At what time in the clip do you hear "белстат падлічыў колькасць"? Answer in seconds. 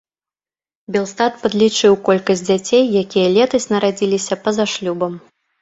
0.95-2.43